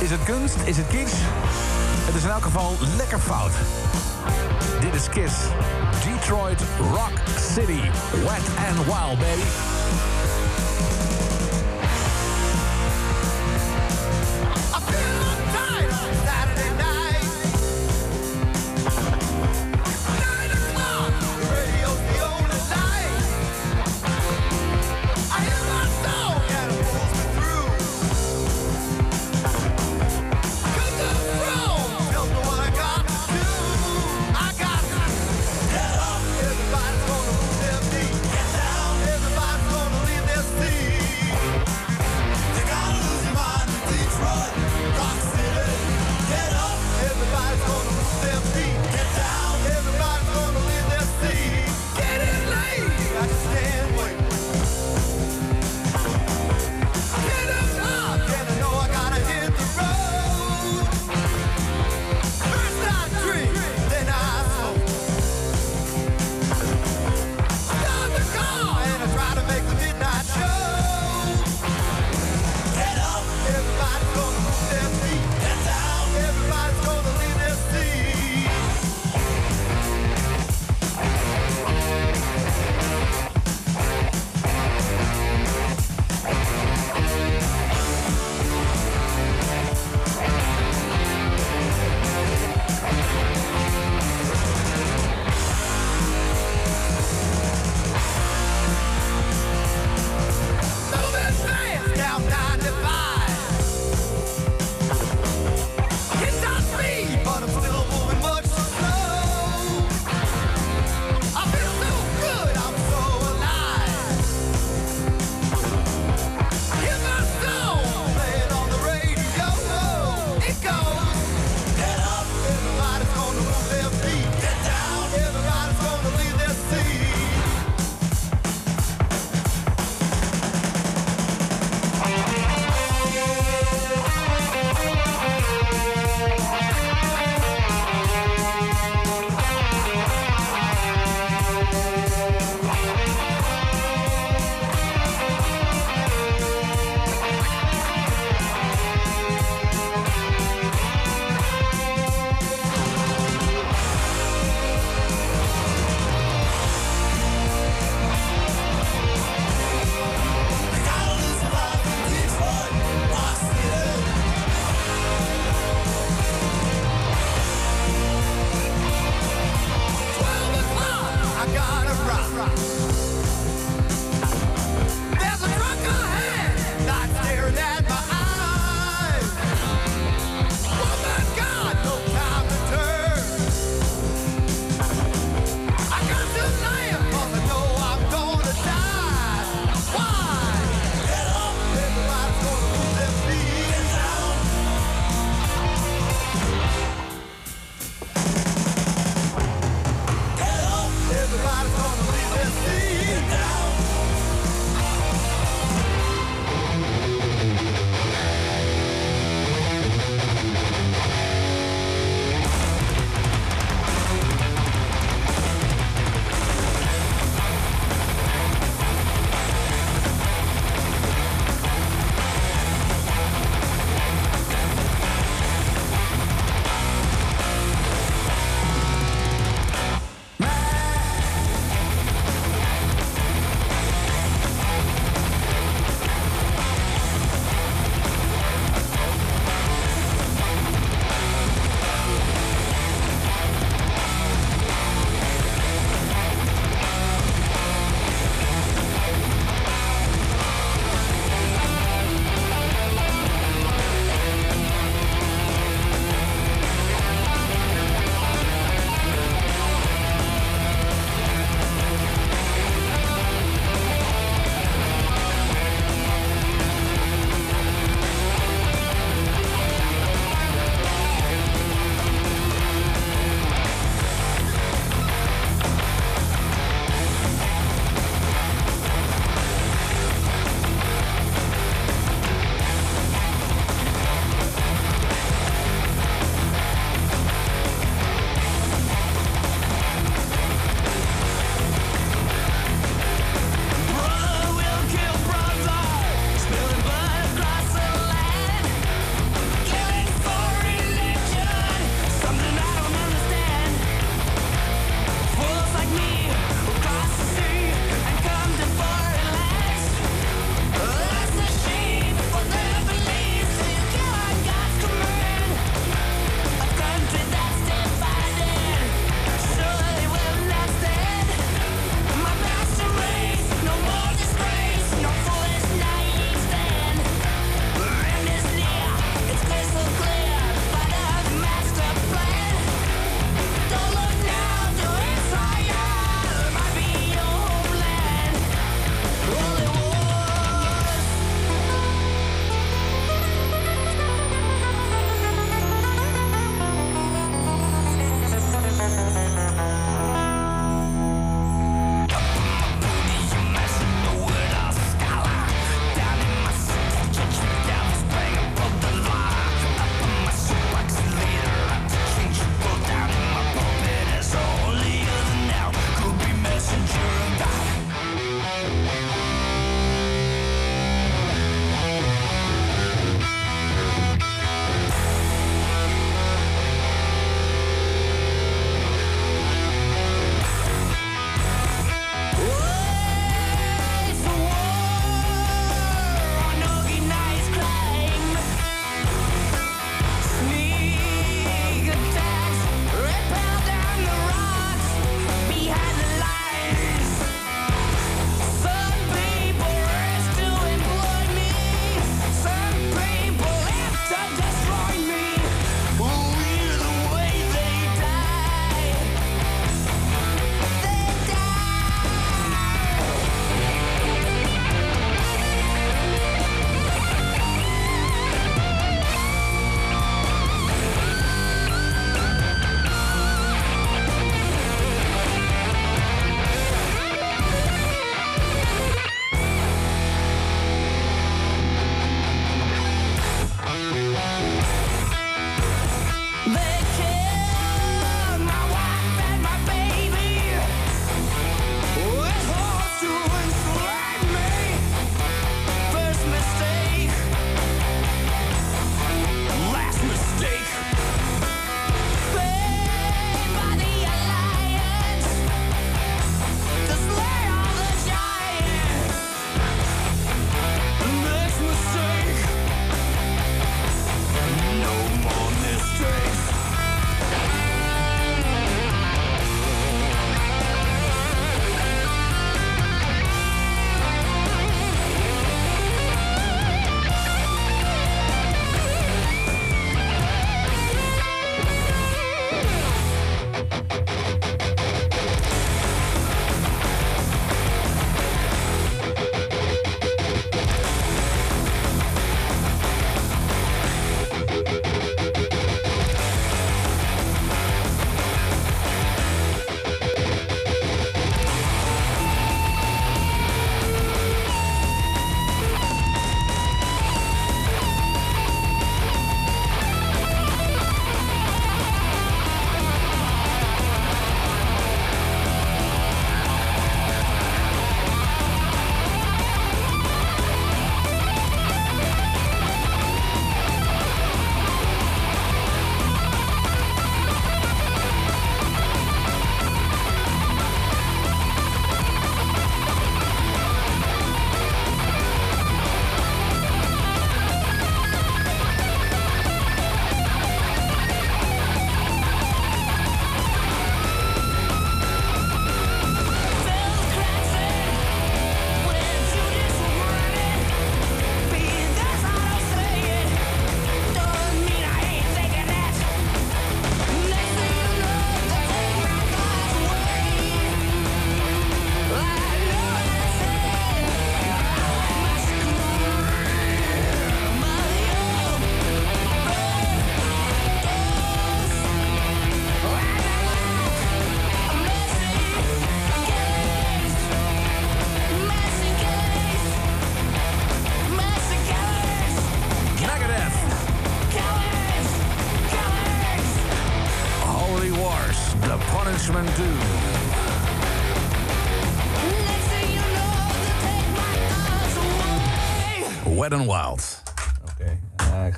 Is 0.00 0.10
het 0.10 0.22
kunst? 0.24 0.56
Is 0.64 0.76
het 0.76 0.86
kitsch? 0.86 1.16
Het 2.06 2.14
is 2.14 2.22
in 2.22 2.30
elk 2.30 2.42
geval 2.42 2.76
lekker 2.96 3.18
fout. 3.18 3.52
Dit 4.80 4.94
is 4.94 5.08
Kiss. 5.08 5.34
Detroit 6.04 6.62
Rock 6.78 7.12
City. 7.36 7.80
Wet 8.12 8.46
and 8.68 8.86
Wild, 8.86 9.18
baby. 9.18 10.09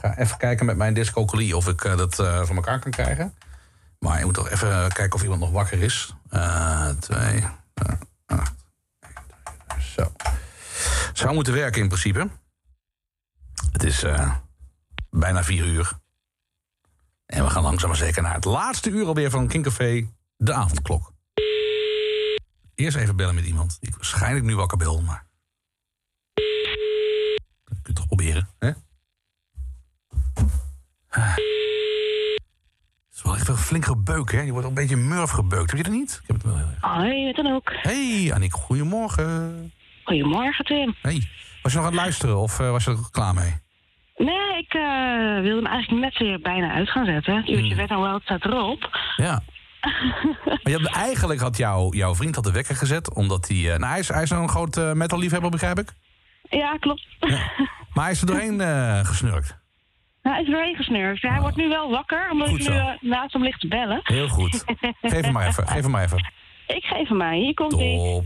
Ga 0.03 0.19
even 0.19 0.37
kijken 0.37 0.67
met 0.67 0.77
mijn 0.77 0.95
discocolie 0.95 1.57
of 1.57 1.69
ik 1.69 1.85
eh, 1.85 1.97
dat 1.97 2.19
eh 2.19 2.45
van 2.45 2.57
elkaar 2.57 2.79
kan 2.79 2.91
krijgen. 2.91 3.35
Maar 3.99 4.19
je 4.19 4.25
moet 4.25 4.35
toch 4.35 4.49
even 4.49 4.93
kijken 4.93 5.13
of 5.13 5.23
iemand 5.23 5.41
nog 5.41 5.51
wakker 5.51 5.83
is. 5.83 6.15
Eh 6.29 6.89
twee, 6.89 7.45
acht, 8.25 8.55
zo. 9.79 10.13
Zou 11.13 11.35
moeten 11.35 11.53
werken 11.53 11.83
in 11.83 11.89
principe. 11.89 12.29
Het 13.73 13.83
is 13.83 14.05
bijna 15.11 15.45
vier 15.45 15.65
uur. 15.65 15.93
En 17.27 17.45
we 17.45 17.51
gaan 17.51 17.63
langzaam 17.63 17.89
maar 17.89 17.99
zeker 17.99 18.23
naar 18.23 18.35
het 18.35 18.45
laatste 18.45 18.91
uur 18.91 19.07
alweer 19.07 19.31
van 19.31 19.49
Kinkcafé, 19.49 20.09
de 20.37 20.53
avondklok. 20.53 21.13
Eerst 22.75 22.97
even 22.97 23.17
bellen 23.17 23.35
met 23.35 23.45
iemand 23.45 23.77
die 23.81 23.89
ik 23.89 23.97
waarschijnlijk 23.97 24.45
nu 24.45 24.57
wakker 24.57 24.79
bel, 24.79 25.01
maar... 25.01 25.27
Dat 27.65 27.83
kun 27.83 27.95
toch 27.95 28.07
proberen, 28.07 28.49
hè? 28.59 28.73
Ah. 31.15 31.35
Het 31.35 33.15
is 33.15 33.23
wel 33.23 33.35
echt 33.35 33.49
een 33.49 33.57
flink 33.57 33.85
gebeuk, 33.85 34.33
hè? 34.33 34.41
Je 34.41 34.53
wordt 34.53 34.67
een 34.67 34.75
beetje 34.75 34.97
murf 34.97 35.31
gebeukt. 35.31 35.71
Heb 35.71 35.77
je 35.79 35.85
dat 35.85 35.93
niet? 35.93 36.19
Ik 36.23 36.27
heb 36.27 36.37
het 36.37 36.45
wel 36.45 36.57
heel 36.57 36.67
erg. 36.67 36.81
Hoi, 36.81 37.33
dan 37.33 37.47
ook. 37.47 37.73
Hey, 37.75 38.31
Annick, 38.35 38.53
goedemorgen. 38.53 39.73
Goedemorgen, 40.05 40.65
Tim. 40.65 40.95
Hey, 41.03 41.29
was 41.63 41.73
je 41.73 41.79
nog 41.79 41.87
aan 41.87 41.93
het 41.93 42.01
luisteren 42.03 42.39
of 42.39 42.61
eh, 42.61 42.71
was 42.71 42.85
je 42.85 42.91
er 42.91 42.99
klaar 43.11 43.35
mee? 43.35 43.61
Nee, 44.17 44.59
ik 44.59 44.75
eh, 44.75 45.41
wilde 45.41 45.57
hem 45.63 45.67
eigenlijk 45.67 46.03
net 46.05 46.19
weer 46.19 46.41
bijna 46.41 46.73
uit 46.73 46.89
gaan 46.91 47.05
zetten. 47.05 47.37
Het 47.37 47.45
Hmm. 47.47 47.55
uurtje 47.55 47.75
Wet 47.75 47.91
en 47.91 48.01
Wild 48.03 48.23
staat 48.23 48.45
erop. 48.45 48.99
Ja. 49.17 49.43
Maar 50.45 50.59
je 50.63 50.79
had, 50.83 50.95
eigenlijk 50.97 51.41
had 51.41 51.57
jou, 51.57 51.97
jouw 51.97 52.15
vriend 52.15 52.35
had 52.35 52.45
de 52.45 52.53
wekker 52.53 52.77
gezet, 52.77 53.15
omdat 53.15 53.49
hij... 53.49 53.57
eh, 53.73 53.79
nou, 53.79 53.91
hij 53.91 53.99
is, 53.99 54.09
hij 54.09 54.23
is 54.23 54.31
een 54.31 54.49
groot 54.49 54.95
metalliefhebber, 54.95 55.51
begrijp 55.51 55.79
ik. 55.79 55.93
Ja, 56.51 56.77
klopt. 56.81 57.07
Maar 57.95 58.05
hij 58.05 58.11
is 58.13 58.21
er 58.21 58.27
doorheen 58.27 58.61
gesnurkt. 59.07 59.61
Nou, 60.23 60.37
hij 60.37 60.45
is 60.45 60.49
weer 60.51 60.77
gesnurkt. 60.77 61.23
Hij 61.23 61.41
wordt 61.41 61.57
nu 61.57 61.69
wel 61.69 61.91
wakker, 61.91 62.31
omdat 62.31 62.49
Goed 62.49 62.61
ik 62.61 62.69
nu 62.69 62.75
eh, 62.77 62.89
naast 63.01 63.33
hem 63.33 63.43
ligt 63.43 63.61
te 63.61 63.69
bellen. 63.69 64.01
Heel 64.03 64.29
goed. 64.29 64.65
Geef 65.03 65.21
hem 65.21 65.33
maar 65.33 65.47
even, 65.47 65.69
geef 65.69 65.83
hem 65.83 65.91
maar 65.91 66.05
even. 66.05 66.19
Ik 66.77 66.85
geef 66.85 67.09
hem 67.09 67.17
mij. 67.17 67.39
Hier 67.39 67.55
komt 67.55 67.73
hij. 67.73 67.97
Top. 67.97 68.25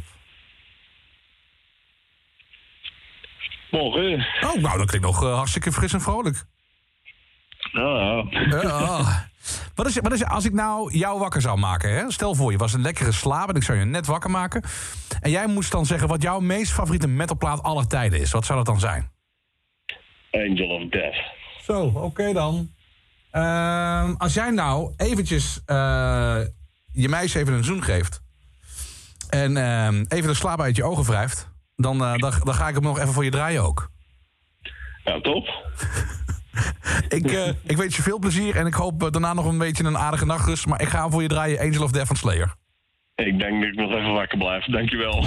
Morgen. 3.71 4.27
Oh, 4.41 4.55
nou, 4.55 4.79
dat 4.79 4.87
klinkt 4.87 5.07
nog 5.07 5.23
eh, 5.23 5.35
hartstikke 5.35 5.73
fris 5.73 5.93
en 5.93 6.01
vrolijk. 6.01 6.45
Ja, 7.73 8.25
Ja. 8.63 9.29
Wat 9.75 9.87
is, 9.87 9.99
wat 9.99 10.13
is, 10.13 10.25
als 10.25 10.45
ik 10.45 10.53
nou 10.53 10.99
jou 10.99 11.19
wakker 11.19 11.41
zou 11.41 11.59
maken, 11.59 11.91
hè? 11.91 12.11
stel 12.11 12.35
voor 12.35 12.53
je 12.53 12.59
was 12.59 12.73
een 12.73 12.83
lekkere 12.83 13.13
slaap 13.13 13.49
en 13.49 13.55
ik 13.55 13.63
zou 13.63 13.79
je 13.79 13.85
net 13.85 14.07
wakker 14.07 14.31
maken. 14.31 14.63
En 15.21 15.31
jij 15.31 15.47
moest 15.47 15.73
dan 15.73 15.87
zeggen 15.87 16.09
wat 16.09 16.23
jouw 16.23 16.41
meest 16.41 16.73
favoriete 16.73 17.09
metalplaat 17.09 17.63
aller 17.63 17.87
tijden 17.87 18.21
is. 18.21 18.33
Wat 18.33 18.45
zou 18.45 18.59
dat 18.59 18.67
dan 18.67 18.81
zijn? 18.81 19.11
Angel 20.31 20.69
of 20.69 20.89
Death. 20.89 21.36
Zo, 21.67 21.93
oké 21.95 22.33
dan. 22.33 22.71
Ehm, 23.31 24.15
als 24.19 24.35
jij 24.35 24.51
nou 24.51 24.93
eventjes 24.97 25.61
eh, 25.65 26.41
je 26.93 27.09
meisje 27.09 27.39
even 27.39 27.53
een 27.53 27.65
zoen 27.65 27.83
geeft... 27.83 28.21
en 29.29 29.57
ehm, 29.57 30.05
even 30.09 30.29
de 30.29 30.35
slaap 30.35 30.61
uit 30.61 30.77
je 30.77 30.85
ogen 30.85 31.05
wrijft... 31.05 31.49
Dan, 31.77 32.05
eh, 32.05 32.15
dan, 32.17 32.33
dan 32.45 32.55
ga 32.55 32.69
ik 32.69 32.75
hem 32.75 32.83
nog 32.83 32.99
even 32.99 33.13
voor 33.13 33.25
je 33.25 33.31
draaien 33.31 33.63
ook. 33.63 33.91
Ja, 35.05 35.21
top. 35.21 35.49
Ik, 37.09 37.33
eh, 37.33 37.49
ik 37.63 37.77
wens 37.77 37.97
je 37.97 38.03
veel 38.03 38.19
plezier 38.19 38.57
en 38.57 38.67
ik 38.67 38.75
hoop 38.75 39.13
daarna 39.13 39.33
nog 39.33 39.47
een 39.47 39.59
beetje 39.59 39.85
een 39.85 39.99
aardige 39.99 40.27
nachtrust. 40.27 40.67
Maar 40.67 40.81
ik 40.81 40.89
ga 40.89 41.03
hem 41.03 41.11
voor 41.11 41.23
je 41.23 41.29
draaien 41.29 41.61
Angel 41.61 41.83
of 41.83 41.91
Death 41.91 42.07
van 42.07 42.17
Slayer. 42.17 42.55
Ik 43.15 43.39
denk 43.39 43.63
dat 43.63 43.69
ik 43.73 43.75
nog 43.75 43.91
even 43.91 44.13
wakker 44.13 44.39
blijf. 44.39 44.65
Dankjewel. 44.65 45.27